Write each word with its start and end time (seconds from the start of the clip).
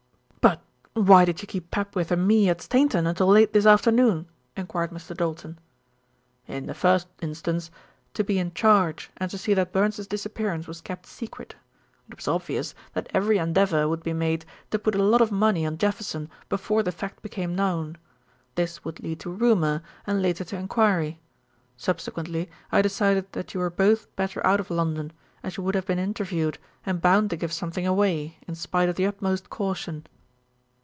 "But 0.93 1.05
why 1.07 1.23
did 1.23 1.41
you 1.41 1.47
keep 1.47 1.71
Papwith 1.71 2.11
and 2.11 2.27
me 2.27 2.49
at 2.49 2.59
Stainton 2.61 3.07
until 3.07 3.27
late 3.27 3.53
this 3.53 3.65
afternoon?" 3.65 4.27
enquired 4.57 4.91
Mr. 4.91 5.15
Doulton. 5.15 5.57
"In 6.49 6.65
the 6.65 6.73
first 6.73 7.07
instance, 7.21 7.71
to 8.13 8.25
be 8.25 8.37
in 8.37 8.53
charge 8.53 9.09
and 9.15 9.31
to 9.31 9.37
see 9.37 9.53
that 9.53 9.71
Burns's 9.71 10.05
disappearance 10.07 10.67
was 10.67 10.81
kept 10.81 11.05
secret. 11.05 11.55
It 12.09 12.17
was 12.17 12.27
obvious 12.27 12.75
that 12.91 13.09
every 13.13 13.37
endeavour 13.37 13.87
would 13.87 14.03
be 14.03 14.11
made 14.11 14.43
to 14.71 14.77
put 14.79 14.93
a 14.95 15.01
lot 15.01 15.21
of 15.21 15.31
money 15.31 15.65
on 15.65 15.77
Jefferson 15.77 16.29
before 16.49 16.83
the 16.83 16.91
fact 16.91 17.21
became 17.21 17.55
known. 17.55 17.97
This 18.55 18.83
would 18.83 18.99
lead 18.99 19.21
to 19.21 19.31
rumour, 19.31 19.83
and 20.05 20.21
later 20.21 20.43
to 20.43 20.57
enquiry. 20.57 21.21
Subsequently 21.77 22.49
I 22.69 22.81
decided 22.81 23.31
that 23.31 23.53
you 23.53 23.61
were 23.61 23.69
both 23.69 24.13
better 24.17 24.45
out 24.45 24.59
of 24.59 24.69
London, 24.69 25.13
as 25.41 25.55
you 25.55 25.63
would 25.63 25.75
have 25.75 25.85
been 25.87 25.99
interviewed 25.99 26.57
and 26.85 27.01
bound 27.01 27.29
to 27.29 27.37
give 27.37 27.53
something 27.53 27.87
away, 27.87 28.37
in 28.45 28.55
spite 28.55 28.89
of 28.89 28.95
the 28.97 29.07
utmost 29.07 29.49
caution." 29.49 30.05